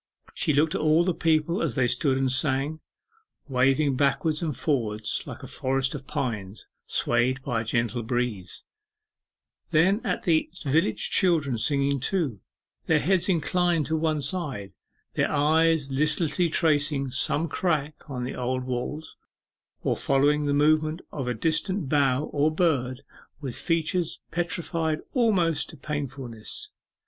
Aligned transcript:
She 0.33 0.51
looked 0.51 0.73
at 0.73 0.81
all 0.81 1.03
the 1.03 1.13
people 1.13 1.61
as 1.61 1.75
they 1.75 1.85
stood 1.85 2.17
and 2.17 2.31
sang, 2.31 2.79
waving 3.47 3.95
backwards 3.97 4.41
and 4.41 4.57
forwards 4.57 5.21
like 5.27 5.43
a 5.43 5.47
forest 5.47 5.93
of 5.93 6.07
pines 6.07 6.65
swayed 6.87 7.43
by 7.43 7.61
a 7.61 7.63
gentle 7.63 8.01
breeze; 8.01 8.63
then 9.69 10.01
at 10.03 10.23
the 10.23 10.49
village 10.63 11.11
children 11.11 11.55
singing 11.59 11.99
too, 11.99 12.39
their 12.87 12.97
heads 12.97 13.29
inclined 13.29 13.85
to 13.85 13.95
one 13.95 14.21
side, 14.23 14.73
their 15.13 15.31
eyes 15.31 15.91
listlessly 15.91 16.49
tracing 16.49 17.11
some 17.11 17.47
crack 17.47 17.93
in 18.09 18.23
the 18.23 18.33
old 18.33 18.63
walls, 18.63 19.17
or 19.83 19.95
following 19.95 20.47
the 20.47 20.51
movement 20.55 21.01
of 21.11 21.27
a 21.27 21.35
distant 21.35 21.87
bough 21.89 22.23
or 22.33 22.49
bird 22.49 23.03
with 23.39 23.55
features 23.55 24.19
petrified 24.31 25.01
almost 25.13 25.69
to 25.69 25.77
painfulness. 25.77 26.71